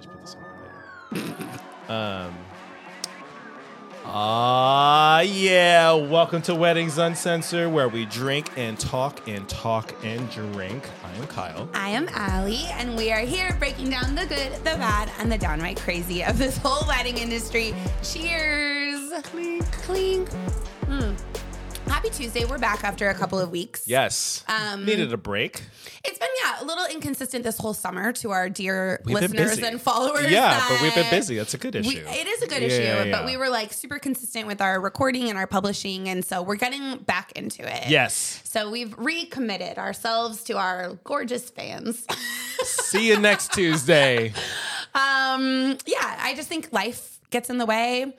[0.00, 0.36] just put this
[1.12, 1.34] on later.
[1.88, 2.34] um.
[4.12, 5.92] Ah, yeah.
[5.92, 10.88] Welcome to Weddings Uncensored, where we drink and talk and talk and drink.
[11.04, 11.68] I am Kaiel.
[11.74, 15.38] I am Allie, and we are here breaking down the good, the bad, and the
[15.38, 17.74] downright crazy of this whole wedding industry.
[18.02, 19.12] Cheers!
[19.24, 19.70] Clink.
[19.70, 20.28] Clink.
[20.86, 21.12] Hmm.
[21.88, 22.44] Happy Tuesday.
[22.46, 23.86] We're back after a couple of weeks.
[23.86, 24.44] Yes.
[24.48, 25.62] Um, Needed a break.
[26.04, 26.29] It's been, yeah,
[26.60, 30.30] a little inconsistent this whole summer to our dear We've listeners and followers.
[30.30, 31.36] Yeah, but we've been busy.
[31.36, 31.88] That's a good issue.
[32.04, 34.60] We, it is a good Yeah, issue, yeah, but we were like super consistent with
[34.60, 37.88] our recording and our publishing, and so we're getting back into it.
[37.88, 38.42] Yes.
[38.44, 42.06] So we've recommitted ourselves to our gorgeous fans.
[42.62, 44.28] See you next Tuesday.
[44.94, 48.14] um, yeah, I just think life gets in the way.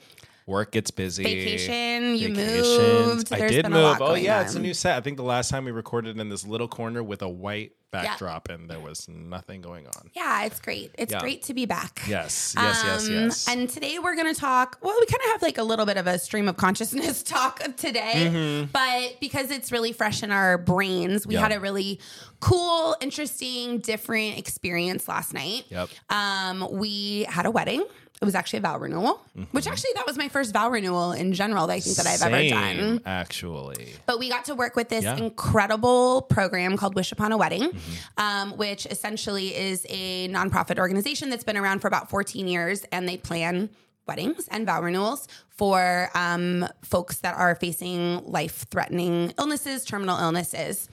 [0.48, 1.24] Work gets busy.
[1.24, 2.78] Vacation, you Vacations.
[3.16, 3.34] moved.
[3.34, 3.82] I There's did been move.
[3.82, 4.98] a lot oh going yeah, it's a new set.
[4.98, 8.48] I think the last time we recorded in this little corner with a white backdrop,
[8.50, 10.10] and there was nothing going on.
[10.14, 10.92] Yeah, it's great.
[10.98, 11.20] It's Yeah.
[11.20, 12.02] great to be back.
[12.08, 13.48] Yes, yes, yes, Um, yes.
[13.50, 14.78] And today we're going to talk.
[14.82, 17.62] Well, we kind of have like a little bit of a stream of consciousness talk
[17.76, 21.42] today, but because it's really fresh in our brains, we Mm-hmm.
[21.44, 22.00] Had a really
[22.40, 25.66] cool, interesting, different experience last night.
[25.70, 25.90] Yep.
[26.10, 27.84] Um, we had a wedding.
[28.22, 29.20] It was actually a vow renewal,
[29.50, 32.22] which actually that was my first vow renewal in general that I think that I've
[32.22, 32.80] ever Mm-hmm.
[32.88, 33.02] Done.
[33.04, 35.18] Actually, But we got to work with this Yeah.
[35.18, 38.22] incredible program called Wish Upon a Wedding, Mm-hmm.
[38.24, 43.10] um, which essentially is a nonprofit organization that's been around for about 14 years, and
[43.10, 43.70] they plan
[44.08, 50.90] weddings and vow renewals for um, folks that are facing life-threatening illnesses, terminal illnesses.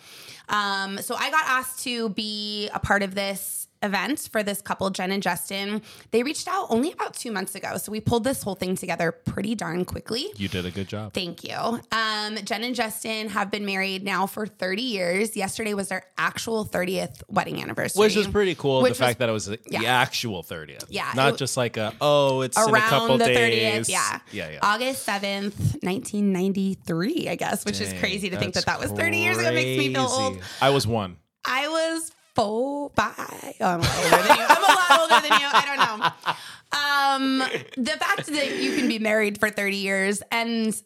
[0.49, 4.91] Um, so I got asked to be a part of this event for this couple,
[4.91, 5.83] Jen and Justin.
[6.11, 9.13] They reached out only about two months ago, so we pulled this whole thing together
[9.13, 10.27] pretty darn quickly.
[10.37, 11.13] you did a good job.
[11.13, 11.55] Thank you.
[11.57, 15.37] Um, Jen and Justin have been married now for 30 years.
[15.37, 18.01] Yesterday was their actual 30th wedding anniversary.
[18.01, 18.83] Which is pretty cool.
[18.83, 20.01] The fact that it was the, the yeah.
[20.01, 20.87] actual thirtieth.
[20.89, 23.89] Yeah, not it- just like a oh, it's in a around couple the days.
[23.89, 23.91] 30th.
[23.91, 24.19] Yeah.
[24.33, 24.59] yeah, yeah.
[24.63, 29.39] August 7th, 1993, I guess, which is crazy to think that that was 30 years
[29.39, 29.49] ago.
[29.49, 30.39] It makes me feel old.
[30.61, 31.17] I was one.
[31.45, 34.45] I was four, Oh, I'm a lot older than you.
[34.49, 35.47] I'm a lot older than you.
[35.53, 36.35] I don't know.
[36.71, 37.39] Um,
[37.83, 40.79] the fact that you can be married for 30 years and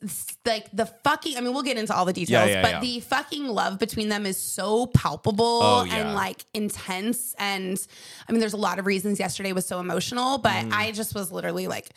[0.47, 2.81] like the fucking, I mean, we'll get into all the details, yeah, but yeah.
[2.81, 5.97] the fucking love between them is so palpable Oh, yeah.
[5.97, 7.35] and like intense.
[7.39, 7.85] And
[8.29, 10.73] I mean, there's a lot of reasons yesterday was so emotional, but Mm.
[10.73, 11.89] I just was literally like,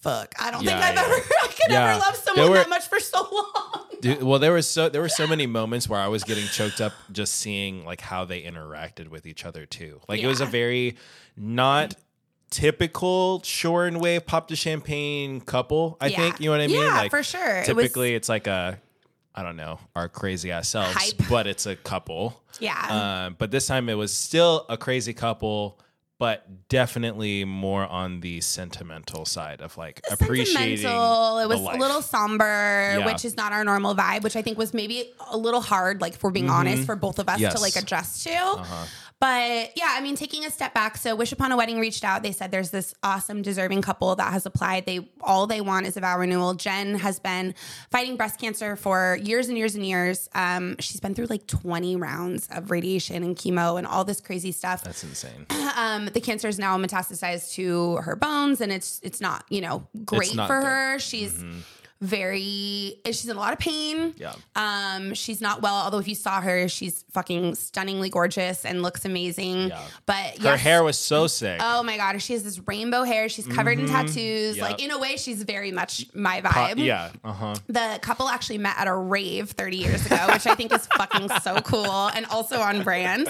[0.00, 1.14] fuck, I don't Yeah, think I've yeah.
[1.14, 1.90] ever, I could Yeah.
[1.90, 3.84] ever love someone were- that much for so long.
[4.00, 6.80] Dude, well, there was so there were so many moments where I was getting choked
[6.80, 10.00] up just seeing like how they interacted with each other too.
[10.08, 10.96] Like it was a very
[11.36, 11.94] not
[12.50, 15.96] typical shore and wave pop the champagne couple.
[16.00, 16.80] I think you know what I mean.
[16.80, 17.56] Yeah, like for sure.
[17.58, 18.80] It was- Typically, it's like a
[19.34, 21.28] I don't know our crazy ass selves, Hype.
[21.28, 22.42] but it's a couple.
[22.60, 23.26] Yeah.
[23.26, 25.78] Um, but this time it was still a crazy couple.
[26.18, 30.84] But definitely more on the sentimental side of like appreciating.
[30.84, 32.44] It was a little somber,
[32.98, 33.06] Yeah.
[33.06, 36.14] which is not our normal vibe, which I think was maybe a little hard, like
[36.14, 37.42] if we're being honest, for both of us Mm-hmm.
[37.42, 37.54] Yes.
[37.54, 38.34] to like adjust to.
[38.34, 38.84] Uh-huh.
[39.20, 40.96] But yeah, I mean, taking a step back.
[40.96, 42.22] So Wish Upon a Wedding reached out.
[42.22, 44.86] They said there's this awesome deserving couple that has applied.
[44.86, 46.54] They all they want is a vow renewal.
[46.54, 47.56] Jen has been
[47.90, 50.28] fighting breast cancer for years and years and years.
[50.36, 54.52] Um, she's been through like 20 rounds of radiation and chemo and all this crazy
[54.52, 55.46] stuff That's insane.
[55.76, 59.86] um, the cancer is now metastasized to her bones, and it's it's not you know
[60.04, 60.66] great not for good.
[60.66, 60.98] her.
[60.98, 61.60] She's mm-hmm.
[62.00, 64.14] Very she's in a lot of pain.
[64.16, 64.34] Yeah.
[64.56, 65.74] Um, she's not well.
[65.74, 69.68] Although if you saw her, she's fucking stunningly gorgeous and looks amazing.
[69.68, 69.80] Yeah.
[70.06, 71.60] But Her hair was so sick.
[71.62, 73.28] Oh my god, she has this rainbow hair.
[73.28, 74.56] She's covered in tattoos.
[74.56, 74.62] Yep.
[74.70, 76.84] Like in a way, she's very much my Po- vibe.
[76.84, 77.10] yeah.
[77.24, 77.54] Uh huh.
[77.68, 81.28] The couple actually met at a rave 30 years ago, which I think is fucking
[81.42, 83.28] so cool and also on brand.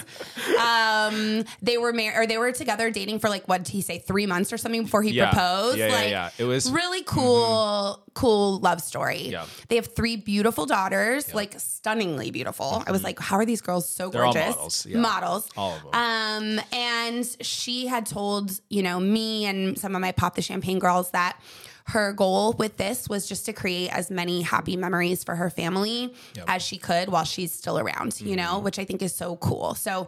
[0.59, 3.99] Um, they were married or they were together dating for like what did he say,
[3.99, 5.29] three months or something before he Yeah.
[5.31, 5.77] proposed.
[5.77, 6.29] Yeah, yeah, like yeah.
[6.37, 9.29] It was- really cool, cool love story.
[9.29, 9.45] Yeah.
[9.67, 12.83] They have three beautiful daughters, like stunningly beautiful.
[12.85, 14.11] I was like, how are these girls so Mm-hmm.
[14.11, 14.55] They're gorgeous?
[14.55, 14.97] models, yeah.
[14.99, 15.49] Models.
[15.57, 16.57] All of them.
[16.59, 20.79] Um, and she had told, you know, me and some of my Pop the Champagne
[20.79, 21.39] girls that
[21.87, 26.13] her goal with this was just to create as many happy memories for her family
[26.35, 26.45] Yep.
[26.47, 29.73] as she could while she's still around, you know, which I think is so cool.
[29.73, 30.07] So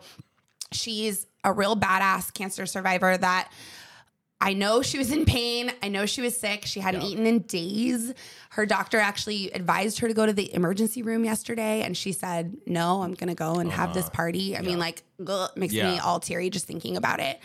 [0.71, 3.51] she's a real badass cancer survivor that
[4.41, 5.71] I know she was in pain.
[5.83, 6.65] I know she was sick.
[6.65, 7.07] She hadn't Yeah.
[7.09, 8.13] eaten in days.
[8.49, 12.57] Her doctor actually advised her to go to the emergency room yesterday, and she said,
[12.65, 15.91] "No, I'm going to go and have this party." I mean, like ugh, makes Yeah.
[15.93, 17.39] me all teary just thinking about it.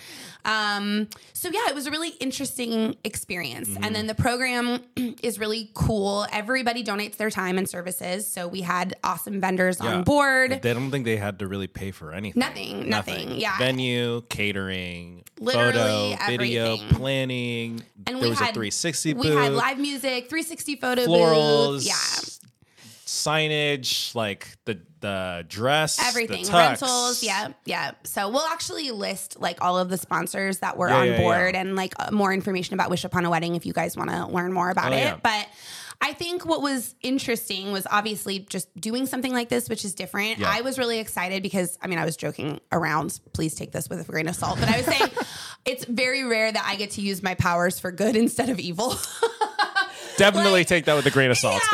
[0.45, 3.69] Um, so yeah, it was a really interesting experience.
[3.69, 3.85] Mm-hmm.
[3.85, 4.81] And then the program
[5.23, 6.27] is really cool.
[6.33, 8.27] Everybody donates their time and services.
[8.27, 9.97] So we had awesome vendors Yeah.
[9.97, 10.61] on board.
[10.63, 12.41] They don't think they had to really pay for anything.
[12.41, 13.59] Nothing, nothing, yeah.
[13.59, 16.86] Venue, catering, Literally photo, video, everything.
[16.91, 17.83] Planning.
[18.07, 21.87] And there we was had a 360 We had live music, 360 photo florals, booth.
[21.87, 23.05] Yeah.
[23.07, 26.53] signage, like the the dress, the everything tux.
[26.81, 30.97] rentals yeah yeah so we'll actually list like all of the sponsors that were Yeah,
[30.97, 31.61] on yeah, board yeah.
[31.61, 34.27] and like uh, more information about wish upon a wedding if you guys want to
[34.27, 35.47] learn more about Oh, it but
[36.01, 40.39] I think what was interesting was obviously just doing something like this, which is different.
[40.41, 40.51] Yeah.
[40.55, 43.19] I was really excited because I mean, I was joking around.
[43.33, 44.61] Please take this with a grain of salt.
[44.61, 45.11] But I was saying
[45.67, 48.95] it's very rare that I get to use my powers for good instead of evil.
[50.17, 51.63] Definitely Like- take that with a grain of salt.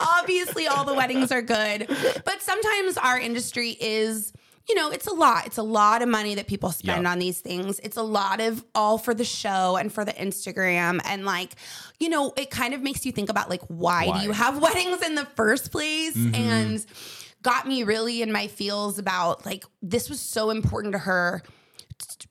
[0.00, 1.86] obviously all the weddings are good
[2.24, 4.32] but sometimes our industry is
[4.68, 7.12] you know it's a lot it's a lot of money that people spend Yeah.
[7.12, 11.00] on these things it's a lot of all for the show and for the instagram
[11.04, 11.54] and like
[11.98, 14.20] you know it kind of makes you think about like why, Why?
[14.20, 16.34] do you have weddings in the first place mm-hmm.
[16.34, 16.86] and
[17.42, 21.42] got me really in my feels about like this was so important to her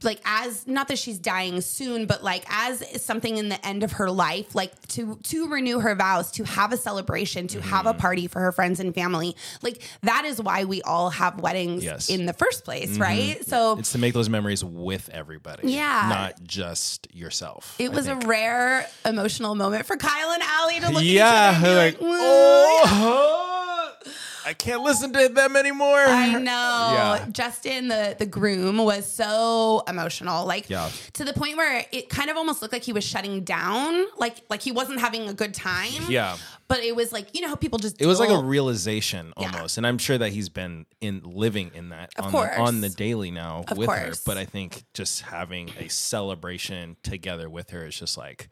[0.03, 3.93] like as not that she's dying soon but like as something in the end of
[3.93, 7.87] her life like to to renew her vows to have a celebration to have Mm-hmm.
[7.87, 11.83] a party for her friends and family like that is why we all have weddings
[11.83, 12.07] Yes.
[12.09, 12.19] Mm-hmm.
[12.21, 15.71] in the first place right so It's to make those memories with everybody.
[15.71, 16.07] Yeah.
[16.09, 17.75] Not just yourself.
[17.79, 21.51] it I was a rare emotional moment for Kaiel and Allie to look yeah.
[21.55, 23.38] at each other and be like, like, oh,
[24.49, 25.99] I can't listen to them anymore.
[26.07, 26.41] I know.
[26.49, 27.25] Yeah.
[27.31, 30.89] Justin, the the groom, was so emotional, like Yeah.
[31.13, 34.37] to the point where it kind of almost looked like he was shutting down, like
[34.49, 35.91] like he wasn't having a good time.
[36.09, 36.35] Yeah.
[36.67, 39.33] But it was like you know how people just It was like a deal- realization
[39.37, 39.51] Yeah.
[39.53, 42.55] almost, and I'm sure that he's been in living in that Of on, course.
[42.55, 44.13] The, on the daily now Of with her.
[44.25, 48.49] But I think just having a celebration together with her is just like,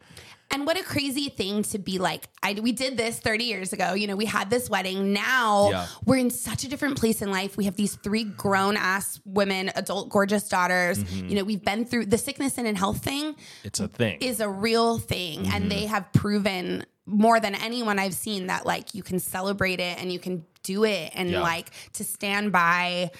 [0.50, 2.26] And what a crazy thing to be like.
[2.42, 3.92] I we did this 30 years ago.
[3.92, 5.12] You know, we had this wedding.
[5.12, 5.86] Now Yeah.
[6.06, 7.56] we're in such a different place in life.
[7.58, 10.98] We have these three grown ass women, adult gorgeous daughters.
[11.04, 11.28] Mm-hmm.
[11.28, 14.18] You know, we've been through the sickness and in health thing it's a thing.
[14.22, 18.94] is a real thing and they have proven more than anyone I've seen that like
[18.94, 21.40] you can celebrate it and you can do it and Yeah.
[21.40, 23.10] like to stand by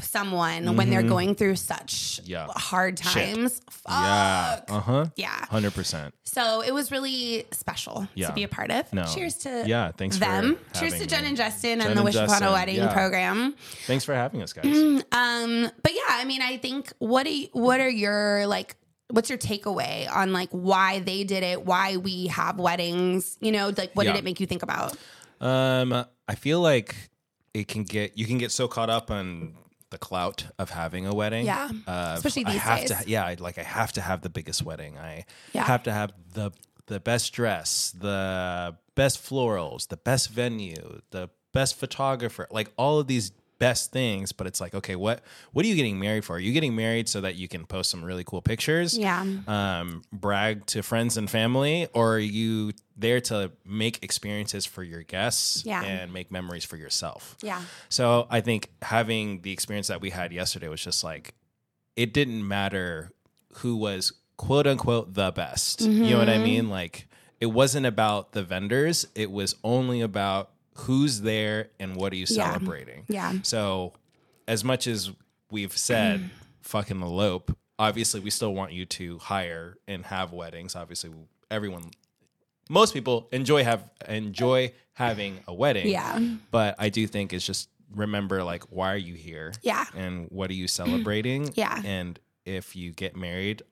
[0.00, 2.46] someone when they're going through such Yeah.
[2.50, 3.36] hard Shit.
[3.36, 3.60] times.
[3.88, 4.60] yeah.
[4.68, 5.06] Uh huh.
[5.16, 5.44] Yeah.
[5.46, 6.14] Hundred percent.
[6.24, 8.28] So it was really special Yeah.
[8.28, 8.92] to be a part of.
[8.92, 9.04] No.
[9.04, 10.58] Cheers to Yeah, thanks them.
[10.78, 11.28] Cheers to Jen me.
[11.28, 12.92] and Justin Jen and the and Wish Upon a Wedding yeah.
[12.92, 13.54] program.
[13.86, 14.66] Thanks for having us, guys.
[15.12, 18.76] Um, but yeah, I mean, I think what do you, what are your like
[19.10, 23.72] what's your takeaway on like why they did it, why we have weddings, you know,
[23.76, 24.12] like what Yeah.
[24.12, 24.96] did it make you think about?
[25.40, 26.94] Um, I feel like
[27.54, 29.54] it can get you can get so caught up on
[29.90, 31.46] the clout of having a wedding.
[31.46, 31.68] Yeah.
[31.86, 32.90] Uh, Especially I these have days.
[32.90, 33.10] to.
[33.10, 34.96] Yeah, I, like I have to have the biggest wedding.
[34.98, 35.64] I Yeah.
[35.64, 36.52] have to have the
[36.86, 42.46] the best dress, the best florals, the best venue, the best photographer.
[42.50, 44.32] Like all of these best things.
[44.32, 45.22] But it's like, okay, what
[45.52, 46.34] what are you getting married for?
[46.34, 48.98] Are you getting married so that you can post some really cool pictures?
[48.98, 49.24] Yeah.
[49.46, 55.04] um, brag to friends and family, or are you there to make experiences for your
[55.04, 55.82] guests Yeah.
[55.84, 57.36] and make memories for yourself?
[57.40, 57.62] Yeah.
[57.88, 61.34] So I think having the experience that we had yesterday was just like,
[61.96, 63.12] it didn't matter
[63.58, 65.82] who was quote unquote the best.
[65.82, 66.44] You know what I Mm-hmm.
[66.44, 66.68] mean?
[66.70, 67.06] Like,
[67.40, 72.26] it wasn't about the vendors, it was only about who's there and what are you
[72.28, 72.52] Yeah.
[72.52, 73.04] celebrating.
[73.08, 73.34] Yeah.
[73.42, 73.92] So,
[74.48, 75.10] as much as
[75.50, 76.30] we've said,
[76.62, 80.74] fucking elope, obviously we still want you to hire and have weddings.
[80.76, 81.10] Obviously,
[81.50, 81.90] everyone,
[82.68, 85.88] most people enjoy have enjoy having a wedding.
[85.88, 86.18] Yeah.
[86.50, 89.52] But I do think it's just remember like why are you here?
[89.62, 89.84] Yeah.
[89.96, 91.52] And what are you celebrating?
[91.56, 91.80] Yeah.
[91.84, 93.62] And if you get married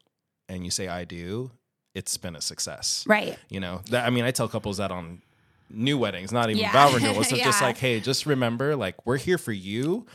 [0.48, 1.50] and you say I do,
[1.94, 3.04] it's been a success.
[3.06, 3.38] Right.
[3.48, 5.22] You know, that I mean, I tell couples that on
[5.70, 6.72] new weddings, not even Yeah.
[6.72, 7.28] vow renewals.
[7.28, 10.06] So just like, hey, just remember, like, we're here for you,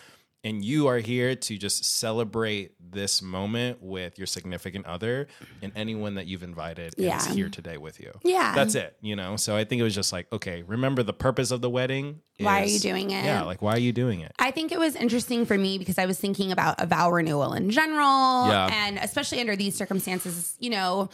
[0.46, 5.28] and you are here to just celebrate this moment with your significant other
[5.62, 7.16] and anyone that you've invited Yeah.
[7.16, 8.12] is here today with you.
[8.26, 8.54] Yeah.
[8.54, 8.98] That's it.
[9.02, 9.38] You know.
[9.38, 12.20] So I think it was just like, okay, remember the purpose of the wedding.
[12.40, 13.24] Why are you doing it?
[13.24, 14.34] Yeah, like why are you doing it?
[14.38, 17.54] I think it was interesting for me because I was thinking about a vow renewal
[17.54, 18.48] in general.
[18.50, 18.68] Yeah.
[18.70, 21.08] And especially under these circumstances, you know,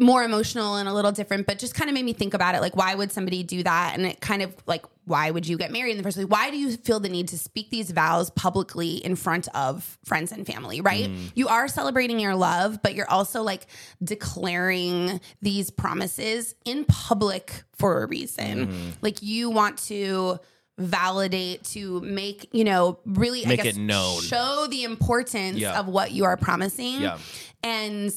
[0.00, 2.60] more emotional and a little different, but just kind of made me think about it.
[2.60, 3.92] Like, why would somebody do that?
[3.94, 6.26] And it kind of like, why would you get married in the first place?
[6.26, 10.32] Why do you feel the need to speak these vows publicly in front of friends
[10.32, 11.04] and family, right?
[11.08, 11.30] Mm.
[11.36, 13.66] You are celebrating your love, but you're also like
[14.02, 18.66] declaring these promises in public for a reason.
[18.66, 18.90] Mm-hmm.
[19.02, 20.40] Like, you want to
[20.78, 24.20] validate, to make, you know, really I Make guess, it known.
[24.20, 25.78] show the importance Yeah.
[25.78, 27.00] of what you are promising.
[27.00, 27.18] Yeah.
[27.62, 28.12] And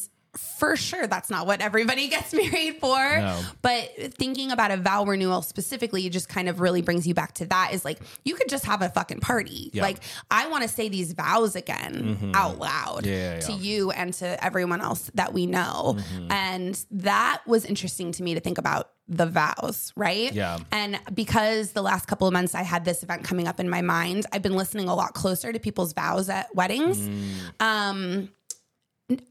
[0.59, 2.97] for sure, that's not what everybody gets married for.
[2.97, 3.39] No.
[3.61, 7.33] But thinking about a vow renewal specifically, it just kind of really brings you back
[7.35, 9.69] to that is like, you could just have a fucking party.
[9.73, 9.83] Yeah.
[9.83, 14.13] Like, I want to say these vows again out loud Yeah, yeah, to you and
[14.15, 15.95] to everyone else that we know.
[15.97, 16.31] Mm-hmm.
[16.31, 20.31] And that was interesting to me to think about the vows, right?
[20.31, 20.59] Yeah.
[20.71, 23.81] And because the last couple of months I had this event coming up in my
[23.81, 26.99] mind, I've been listening a lot closer to people's vows at weddings.
[26.99, 27.61] Mm.
[27.61, 28.29] Um,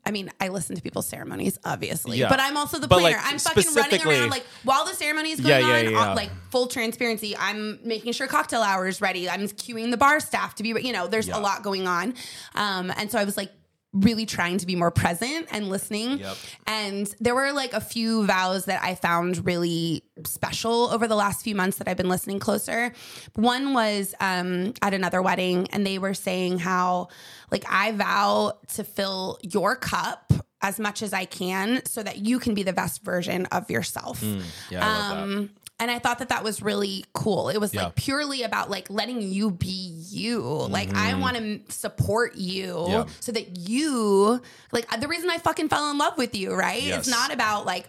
[0.04, 2.28] I mean, I listen to people's ceremonies, obviously, Yeah.
[2.28, 3.16] but I'm also the But, planner.
[3.16, 6.30] like, I'm fucking running around like while the ceremony is going Yeah, yeah, on, like
[6.50, 7.36] full transparency.
[7.36, 9.28] I'm making sure cocktail hour is ready.
[9.30, 12.14] I'm queuing the bar staff to be, you know, there's a lot going on.
[12.54, 13.52] Um, and so I was like
[13.92, 16.18] really trying to be more present and listening.
[16.18, 16.36] Yep.
[16.66, 21.42] And there were like a few vows that I found really special over the last
[21.42, 22.92] few months that I've been listening closer.
[23.34, 27.08] One was um, at another wedding, and they were saying how,
[27.50, 32.38] like, I vow to fill your cup as much as I can so that you
[32.40, 34.22] can be the best version of yourself.
[34.70, 35.22] Yeah, I love that.
[35.22, 37.48] Um, and I thought that that was really cool.
[37.50, 37.84] It was Yeah.
[37.84, 40.40] like purely about like letting you be you.
[40.40, 42.90] Like I want to support you Mm-hmm.
[42.92, 43.04] Yeah.
[43.20, 44.42] so that you
[44.72, 46.82] like the reason I fucking fell in love with you, right?
[46.82, 47.00] Yes.
[47.00, 47.88] It's not about like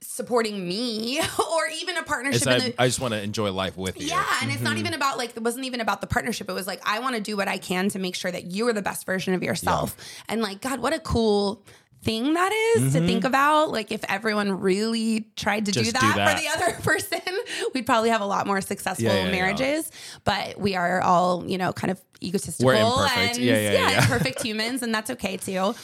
[0.00, 4.00] supporting me or even a partnership I, the I just want to enjoy life with
[4.00, 4.06] you.
[4.08, 4.64] yeah, and it's Mm-hmm.
[4.64, 6.48] not even about like it wasn't even about the partnership.
[6.48, 8.66] It was like I want to do what I can to make sure that you
[8.68, 9.96] are the best version of yourself.
[10.28, 11.62] And like God, what a cool
[12.02, 13.70] thing that is to think about.
[13.70, 15.90] Like if everyone really tried to do Mm-hmm.
[15.92, 16.36] That, do that.
[16.36, 17.20] for the other person,
[17.74, 19.30] we'd probably have a lot more successful Yeah, yeah, yeah.
[19.30, 19.90] marriages.
[20.24, 23.36] But we are all, you know, kind of egotistical We're imperfect.
[23.36, 24.02] and Yeah, yeah, yeah.
[24.02, 25.74] imperfect humans, and that's okay too.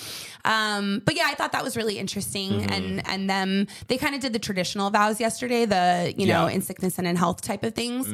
[0.45, 2.73] Um, but yeah, I thought that was really interesting, Mm-hmm.
[2.73, 6.47] and and them they kind of did the traditional vows yesterday, the you know Yeah.
[6.47, 6.55] Mm-hmm.
[6.57, 8.07] in sickness and in health type of things,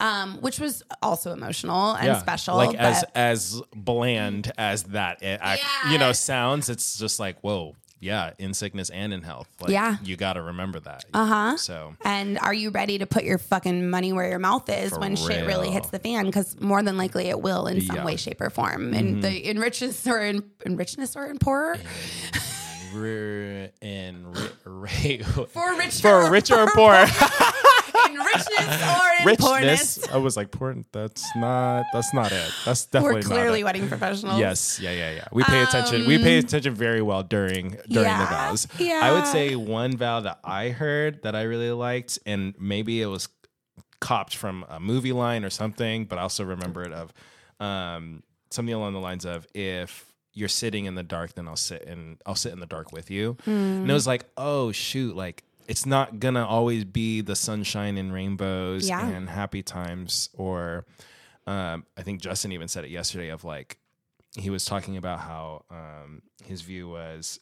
[0.00, 2.18] um, which was also emotional and Yeah.
[2.20, 2.56] special.
[2.56, 5.58] Like as as bland as that, it, I-
[5.92, 6.68] you know, sounds.
[6.68, 9.48] It's just like whoa, yeah, in sickness and in health.
[9.60, 9.96] Like, Yeah.
[10.04, 11.04] you got to remember that.
[11.14, 11.56] Uh Uh-huh.
[11.56, 15.16] So and are you ready to put your fucking money where your mouth is when
[15.16, 16.26] shit really hits the fan?
[16.26, 18.00] Because more than likely it will in some Yeah.
[18.00, 18.06] Mm-hmm.
[18.06, 18.92] way, shape, or form.
[18.94, 21.78] And the in richness or in, in richness or in poorer.
[23.82, 26.92] and ri- ra- For richer for or richer or poor.
[28.36, 29.40] in richness or Richness.
[29.40, 30.08] poorness.
[30.12, 30.74] I was like poor.
[30.92, 31.84] That's not.
[31.92, 32.50] That's not it.
[32.64, 33.14] That's definitely.
[33.16, 33.64] We're definitely clearly not it.
[33.64, 34.38] wedding professionals.
[34.38, 35.28] Yes, yeah, yeah, yeah.
[35.32, 36.06] We pay attention.
[36.06, 38.66] We pay attention very well during during the Um, Yeah, vows.
[38.80, 43.06] I would say one vow that I heard that I really liked, and maybe it
[43.06, 43.28] was
[44.00, 47.12] copped from a movie line or something, but I also remember it of
[47.60, 51.82] um, something along the lines of if you're sitting in the dark, then I'll sit
[51.84, 53.36] in I'll sit in the dark with you.
[53.46, 58.12] And it was like, oh shoot, like it's not gonna always be the sunshine and
[58.12, 59.06] rainbows Yeah.
[59.06, 60.84] and happy times or
[61.46, 63.78] um, I think Justin even said it yesterday of like
[64.36, 67.38] he was talking about how um, his view was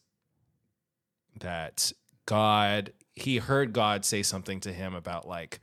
[1.40, 1.92] that
[2.26, 5.60] God he heard God say something to him about like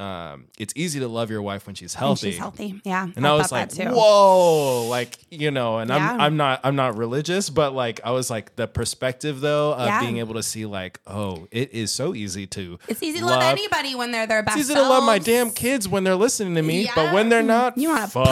[0.00, 2.32] um, it's easy to love your wife when she's healthy.
[2.32, 2.80] she's healthy.
[2.84, 3.06] Yeah.
[3.14, 3.90] And I, was like, that too.
[3.94, 6.14] "Whoa!" Like you know, and Yeah.
[6.14, 9.86] I'm I'm not I'm not religious, but like I was like the perspective though of
[9.86, 10.00] Yeah.
[10.00, 13.42] being able to see like, oh, it is so easy to It's easy to love,
[13.42, 14.56] anybody when they're their best.
[14.58, 17.42] It's easy to love my damn kids when they're listening to me, but when they're
[17.44, 18.26] not, You want to pump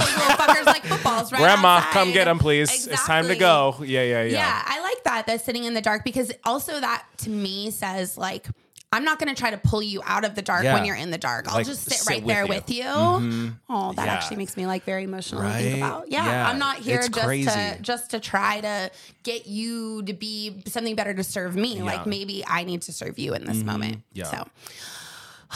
[0.00, 1.38] those little fuckers like footballs, right?
[1.40, 1.92] Grandma, outside.
[1.92, 2.86] come get them, please.
[2.86, 3.76] It's time to go.
[3.80, 4.30] Yeah, yeah, yeah.
[4.32, 5.26] Yeah, I like that.
[5.26, 8.46] That sitting in the dark because also that to me says like
[8.92, 10.74] I'm not going to try to pull you out of the dark Yeah.
[10.74, 11.48] when you're in the dark.
[11.48, 12.48] I'll Like, just sit, sit right with there you.
[12.48, 12.84] with you.
[12.84, 13.54] Mhm.
[13.70, 14.12] Oh, that Yeah.
[14.12, 16.10] actually makes me like very emotional to think about.
[16.10, 16.48] Yeah, Yeah.
[16.48, 17.48] I'm not here It's just crazy.
[17.50, 18.90] to just to try to
[19.22, 21.82] get you to be something better to serve me.
[21.82, 23.96] Like maybe I need to serve you in this moment.
[23.96, 24.18] Mm-hmm.
[24.18, 24.30] Yeah.
[24.30, 24.48] So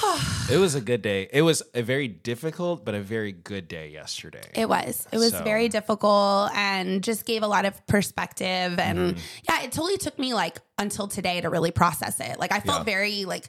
[0.51, 1.29] It was a good day.
[1.33, 4.49] It was a very difficult, but a very good day yesterday.
[4.55, 5.07] It was.
[5.11, 8.79] It was So- very difficult and just gave a lot of perspective.
[8.79, 9.19] And Mm-hmm.
[9.49, 12.39] yeah, it totally took me like until today to really process it.
[12.39, 12.85] Like I felt Yeah.
[12.85, 13.49] very like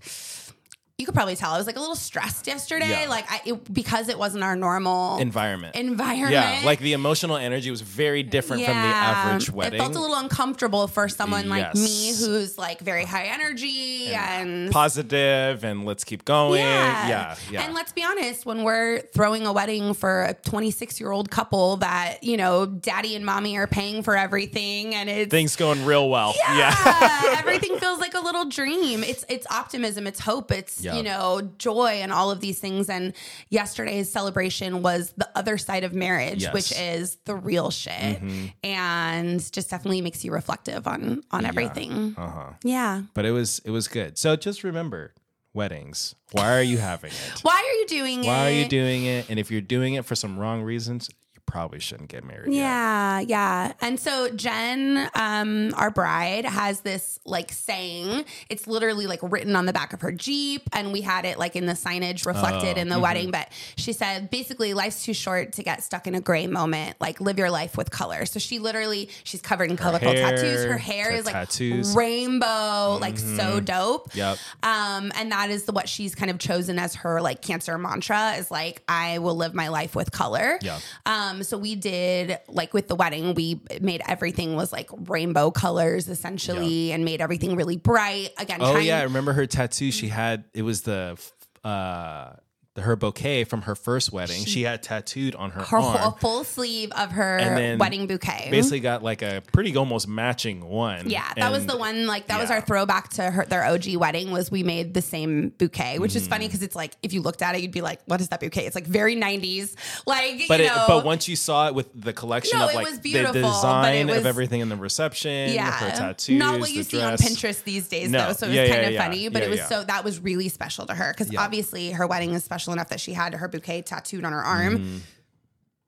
[0.97, 3.07] you could probably tell I was like a little stressed yesterday, Yeah.
[3.07, 5.75] like I it, because it wasn't our normal Environment.
[5.75, 6.31] environment.
[6.31, 9.79] yeah, like the emotional energy was very different from the average wedding.
[9.79, 14.71] It felt a little uncomfortable for someone like me who's like very high energy and,
[14.71, 16.61] Positive and let's keep going.
[16.61, 17.61] Yeah, yeah.
[17.63, 21.77] And let's be honest, when we're throwing a wedding for a 26 year old couple
[21.77, 26.09] that, you know, daddy and mommy are paying for everything and it's Things going real
[26.09, 26.33] well.
[26.35, 26.73] Yeah.
[26.75, 29.03] yeah, everything feels like a little dream.
[29.03, 30.95] It's it's optimism, it's hope, it's Yeah.
[30.97, 32.89] you know joy, and all of these things.
[32.89, 33.13] And
[33.49, 36.53] yesterday's celebration was the other side of marriage, Yes.
[36.53, 38.21] which is the real shit,
[38.63, 42.15] and just definitely makes you reflective on on everything.
[42.17, 42.53] Uh-huh.
[42.63, 44.17] Yeah, But it was it was good.
[44.17, 45.13] So just remember,
[45.53, 46.15] weddings.
[46.31, 47.39] Why are you having it?
[47.41, 48.27] Why are you doing it?
[48.27, 49.29] Why are you doing it?
[49.29, 51.09] And if you're doing it for some wrong reasons,
[51.47, 52.53] probably shouldn't get married.
[52.53, 52.59] yet.
[52.61, 53.73] Yeah, yeah.
[53.81, 58.25] And so Jen, um, our bride, has this like saying.
[58.49, 61.55] It's literally like written on the back of her Jeep, and we had it like
[61.55, 63.03] in the signage reflected Oh, in the mm-hmm.
[63.03, 63.31] wedding.
[63.31, 66.97] But she said basically, life's too short to get stuck in a gray moment.
[66.99, 68.25] Like live your life with color.
[68.25, 70.65] So she literally, she's covered in colorful hair, tattoos.
[70.65, 71.95] Her hair is like tattoos.
[71.95, 74.13] rainbow, like so dope.
[74.15, 74.37] Yep.
[74.63, 78.33] Um, and that is the what she's kind of chosen as her like cancer mantra
[78.33, 80.59] is like I will live my life with color.
[80.61, 80.79] Yeah.
[81.05, 86.07] Um, so we did like with the wedding, we made everything was like rainbow colors
[86.07, 88.29] essentially, and made everything really bright.
[88.37, 89.91] Again, Oh trying, yeah, I remember her tattoo.
[89.91, 91.17] She had it was the
[91.63, 92.33] uh
[92.77, 94.45] the her bouquet from her first wedding.
[94.45, 95.97] She, had tattooed on her, her arm.
[95.97, 98.49] whole full sleeve of her And wedding bouquet.
[98.51, 101.09] Basically got like a pretty almost matching one.
[101.09, 102.05] Yeah, that was the one.
[102.07, 104.29] Like that was our throwback to her their OG wedding.
[104.31, 106.29] Was we made the same bouquet, which is Mm.
[106.29, 108.39] funny because it's like if you looked at it, you'd be like, "What is that
[108.39, 109.73] bouquet?" It's like very '90s,
[110.05, 110.85] like But you it, know.
[110.87, 114.17] but once you saw it with the collection No, of it like the design was-
[114.19, 117.17] of everything in the reception, yeah, her tattoos, not what you see on.
[117.17, 118.27] Pinterest these days, No.
[118.27, 118.33] though.
[118.33, 119.03] So it was Yeah, kind yeah, of yeah.
[119.03, 119.67] funny, but Yeah, it was yeah.
[119.67, 121.41] so that was really special to her because Yeah.
[121.41, 124.77] obviously her wedding is special enough that she had her bouquet tattooed on her arm.
[124.77, 124.97] Mm-hmm.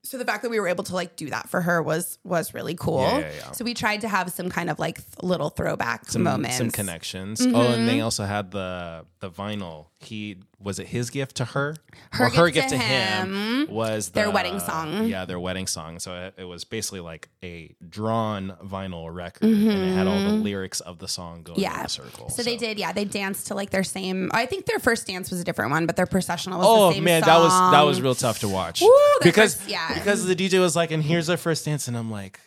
[0.04, 2.54] So the fact that we were able to like do that for her was was
[2.54, 3.02] really cool.
[3.02, 3.52] Yeah, yeah, yeah.
[3.52, 6.58] So we tried to have some kind of like th- little throwback some, moments.
[6.58, 7.42] some connections.
[7.42, 7.56] Mm-hmm.
[7.56, 9.88] Oh, and they also had the the vinyl.
[10.00, 11.76] He was it his gift to her,
[12.12, 15.06] Her or her gift gift to to him, was Their wedding song.
[15.08, 16.00] Yeah, their wedding song.
[16.00, 20.32] So it, it was basically like a drawn vinyl record, and it had all the
[20.34, 21.78] lyrics of the song going in Mm-hmm.
[21.80, 21.86] Yeah.
[21.86, 22.30] a circle.
[22.30, 22.92] So, they did, yeah.
[22.92, 24.30] They danced to like their same.
[24.34, 26.96] I think their first dance was a different one, but their processional was Oh the
[26.96, 28.90] same man, that was that was real tough to watch Woo,
[29.24, 29.94] because first- yeah.
[29.94, 32.40] because the DJ was like, and here's our first dance, and I'm like,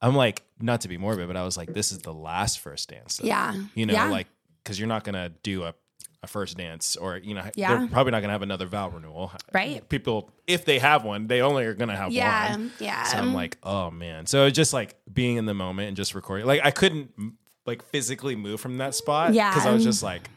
[0.00, 2.88] I'm like, not to be morbid, but I was like, this is the last first
[2.88, 3.20] dance.
[3.22, 3.54] Yeah.
[3.74, 4.08] you know, Yeah.
[4.10, 4.28] like
[4.62, 5.74] because you're not gonna do a,
[6.22, 7.76] a first dance or you know Yeah.
[7.78, 9.32] they're probably not gonna have another vow renewal.
[9.52, 9.86] Right.
[9.88, 12.72] People, if they have one, they only are gonna have Yeah, one.
[12.78, 12.86] yeah.
[12.86, 13.02] Yeah.
[13.04, 14.26] So I'm like, oh man.
[14.26, 16.46] So it's just like being in the moment and just recording.
[16.46, 17.10] Like I couldn't
[17.66, 19.34] like physically move from that spot.
[19.34, 19.50] Yeah.
[19.50, 20.28] because I was just like.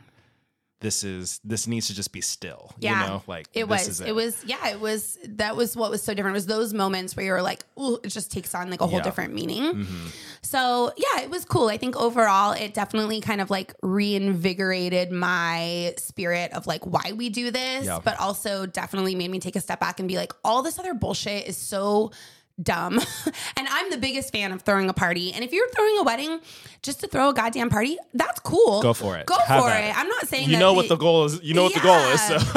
[0.81, 2.71] This is this needs to just be still.
[2.79, 3.01] Yeah.
[3.03, 3.87] You know, like It this was.
[3.87, 4.15] is It.
[4.15, 4.43] was.
[4.45, 4.69] Yeah.
[4.69, 5.17] It was.
[5.27, 6.35] That was what was so different.
[6.35, 8.85] It was those moments where you were like, "Ooh," it just takes on like a
[8.87, 8.99] whole Yeah.
[8.99, 9.03] Mm-hmm.
[9.09, 9.87] different meaning.
[10.41, 11.67] So yeah, it was cool.
[11.67, 17.29] I think overall, it definitely kind of like reinvigorated my spirit of like why we
[17.29, 17.99] do this, Yeah.
[18.03, 20.93] but also definitely made me take a step back and be like, all this other
[20.93, 22.11] bullshit is so
[22.61, 22.99] dumb.
[23.57, 25.33] and I'm the biggest fan of throwing a party.
[25.33, 26.39] And if you're throwing a wedding
[26.81, 28.81] just to throw a goddamn party, that's cool.
[28.81, 29.25] Go for it.
[29.25, 29.85] Go Have for it.
[29.85, 29.97] it.
[29.97, 31.41] I'm not saying you know what the- the goal is.
[31.43, 32.21] You know what the goal is.
[32.21, 32.35] So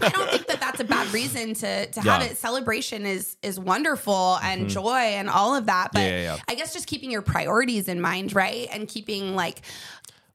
[0.00, 2.28] I don't think that that's a bad reason to to have Yeah.
[2.28, 2.36] it.
[2.36, 4.68] Celebration is is wonderful and mm-hmm.
[4.68, 5.90] joy and all of that.
[5.92, 6.36] But Yeah, yeah, yeah.
[6.48, 8.68] I guess just keeping your priorities in mind, right?
[8.72, 9.62] And keeping like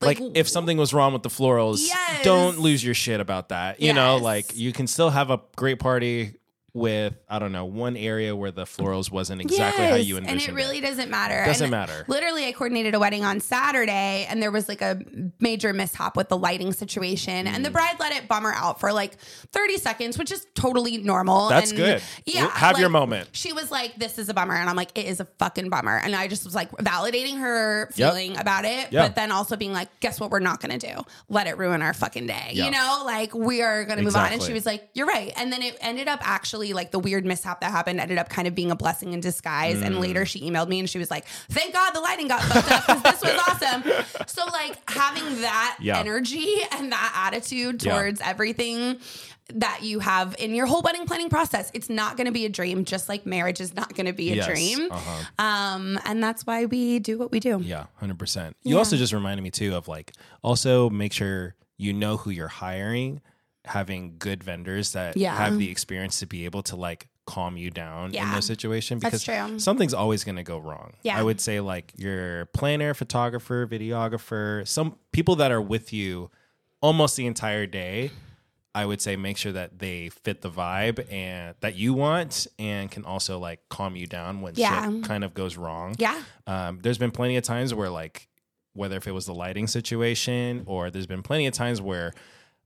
[0.02, 2.24] like if something was wrong with the florals, Yes.
[2.24, 3.82] don't lose your shit about that.
[3.82, 6.36] You know, like you can still have a great party
[6.74, 10.42] with I don't know one area where the florals wasn't exactly how you envisioned.
[10.42, 11.44] and it really doesn't matter.
[11.46, 12.04] Doesn't And matter.
[12.08, 15.00] Literally, I coordinated a wedding on Saturday, and there was like a
[15.40, 17.74] major mishap with the lighting situation, and the Mm.
[17.74, 19.18] bride let it bummer out for like
[19.52, 21.48] thirty seconds, which is totally normal.
[21.50, 22.02] That's and good.
[22.26, 23.30] Yeah, Have your moment.
[23.34, 25.98] She was like, "This is a bummer," and I'm like, "It is a fucking bummer,"
[25.98, 29.04] and I just was like validating her feeling about it, Yeah.
[29.04, 30.32] but then also being like, "Guess what?
[30.32, 31.04] We're not gonna do?
[31.30, 32.66] Let it ruin our fucking day." Yeah.
[32.66, 34.32] You know, like we are gonna move on.
[34.34, 37.26] And she was like, "You're right," and then it ended up actually like the weird
[37.26, 39.82] mishap that happened ended up kind of being a blessing in disguise.
[39.82, 40.00] And Mm.
[40.00, 42.86] later she emailed me and she was like, "Thank God the lighting got fucked up
[43.04, 43.84] because this was awesome."
[44.28, 46.00] So like having that Yeah.
[46.00, 47.92] energy and that attitude Yeah.
[47.92, 49.00] towards everything
[49.54, 52.50] that you have in your whole wedding planning process, it's not going to be a
[52.50, 52.86] dream.
[52.86, 54.46] Just like marriage is not going to be a Yes.
[54.48, 54.88] dream.
[54.90, 55.44] Uh-huh.
[55.46, 57.60] Um, and that's why we do what we do.
[57.62, 58.56] Yeah, hundred percent.
[58.64, 62.48] You also just reminded me too of like also make sure you know who you're
[62.48, 63.20] hiring,
[63.66, 65.36] having good vendors that Yeah.
[65.36, 68.34] have the experience to be able to like calm you down in Yeah.
[68.34, 70.94] those situations That's because something's always going to go wrong.
[71.04, 71.18] Yeah.
[71.18, 76.30] I would say like your planner, photographer, videographer, some people that are with you
[76.82, 78.12] almost the entire day.
[78.76, 82.90] I would say make sure that they fit the vibe and that you want and
[82.90, 84.92] can also like calm you down when Yeah.
[84.92, 85.96] shit kind of goes wrong.
[86.00, 86.20] Yeah.
[86.48, 88.28] Um, there's been plenty of times where like
[88.74, 92.12] whether if it was the lighting situation or there's been plenty of times where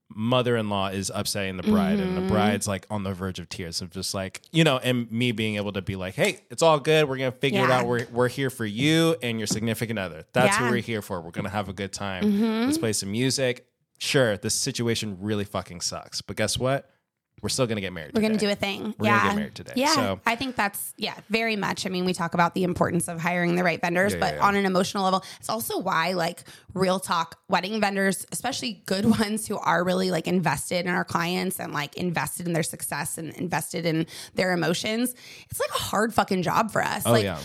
[0.09, 2.27] mother-in-law is upsetting the bride and Mm-hmm.
[2.27, 5.31] the bride's like on the verge of tears of just like you know and me
[5.31, 7.07] being able to be like hey it's all good.
[7.09, 7.85] We're gonna figure it out.
[7.85, 10.23] We're, we're here for you and your significant other.
[10.33, 10.53] That's Yeah.
[10.53, 10.63] Mm-hmm.
[10.63, 11.21] what we're here for.
[11.21, 12.65] We're gonna have a good time.
[12.65, 13.67] Let's play some music.
[13.99, 16.21] Sure this situation really fucking sucks.
[16.21, 16.89] But guess what
[17.41, 18.11] we're still gonna get married.
[18.15, 18.95] We're gonna do a thing.
[18.97, 19.17] We're yeah.
[19.19, 19.73] gonna get married today.
[19.75, 19.93] Yeah.
[19.93, 21.85] So- I think that's yeah, very much.
[21.85, 24.39] I mean, we talk about the importance of hiring the right vendors, Yeah, but yeah,
[24.39, 24.47] yeah.
[24.47, 29.47] on an emotional level, it's also why like real talk wedding vendors, especially good ones
[29.47, 33.33] who are really like invested in our clients and like invested in their success and
[33.35, 35.13] invested in their emotions.
[35.49, 37.03] It's like a hard fucking job for us.
[37.05, 37.37] Oh like yeah.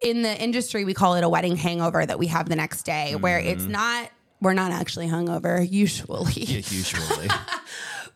[0.00, 3.14] in the industry, we call it a wedding hangover that we have the next day,
[3.14, 3.72] where it's Mm-hmm.
[3.72, 4.10] not.
[4.42, 6.32] We're not actually hungover usually.
[6.32, 7.28] Usually.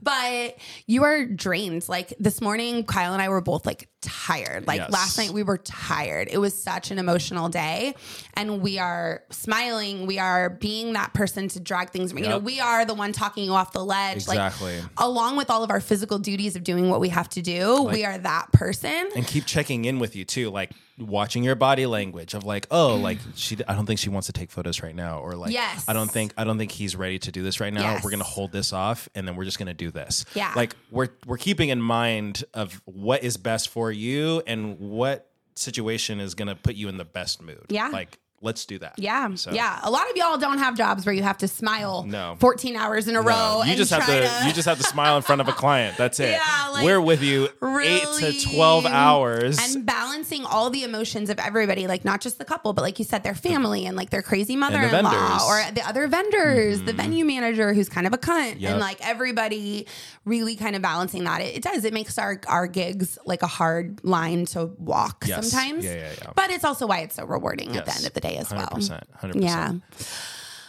[0.05, 1.89] but you are drained.
[1.89, 4.67] Like this morning, Kaiel and I were both like tired.
[4.67, 4.91] Like Yes.
[4.93, 6.29] last night, we were tired.
[6.31, 7.95] It was such an emotional day,
[8.35, 10.07] and we are smiling.
[10.07, 12.13] We are being that person to drag things.
[12.13, 14.17] You know, we are the one talking you off the ledge.
[14.17, 14.81] Exactly.
[14.81, 17.83] Like along with all of our physical duties of doing what we have to do,
[17.83, 19.09] we are that person.
[19.17, 22.97] and keep checking in with you too like watching your body language of like oh
[22.97, 23.03] mm.
[23.03, 25.85] like she i don't think she wants to take photos right now or like Yes.
[25.89, 28.05] i don't think i don't think he's ready to do this right now Yes.
[28.05, 30.53] we're gonna hold this off and then we're just gonna do this Yeah.
[30.55, 36.21] like we're we're keeping in mind of what is best for you and what situation
[36.21, 37.89] is gonna put you in the best mood Yeah.
[37.89, 39.81] like let's do that Yeah, So- yeah.
[39.83, 42.37] A lot of y'all don't have jobs where you have to smile No.
[42.39, 43.63] 14 hours in a No, row.
[43.65, 45.97] you just have try to, you just have to smile in front of a client.
[45.97, 46.31] That's it.
[46.33, 47.85] Yeah, like, We're with you really-
[48.25, 49.59] eight to twelve hours.
[49.59, 53.05] and balancing all the emotions of everybody, like not just the couple, but like you
[53.05, 56.97] said, their family and like their crazy mother-in-law or the other vendors, the mm-hmm.
[56.97, 58.71] venue manager who's kind of a cunt, Yep.
[58.73, 59.87] and like everybody
[60.25, 61.41] really kind of balancing that.
[61.41, 61.85] It, it does.
[61.85, 65.51] It makes our our gigs like a hard line to walk Yes.
[65.51, 65.85] sometimes.
[65.85, 66.31] Yeah, yeah, yeah.
[66.35, 69.01] But it's also why it's so rewarding at the end of the day as 100%,
[69.21, 69.43] 100%.
[69.43, 69.73] Yeah.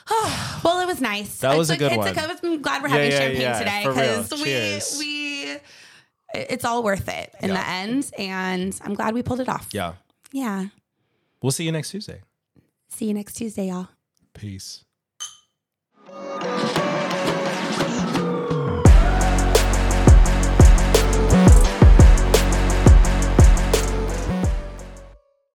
[0.63, 1.39] well, it was nice.
[1.39, 2.17] That was It's a good one.
[2.17, 4.95] I'm glad we're having yeah, champagne yeah, today because we Cheers.
[4.99, 5.58] we
[6.36, 9.69] it's all worth it in the end, and I'm glad we pulled it off.
[9.71, 9.93] yeah.
[10.32, 10.65] Yeah.
[11.41, 12.21] We'll see you next Tuesday.
[12.89, 13.88] See you next Tuesday, y'all.
[14.34, 14.84] Peace.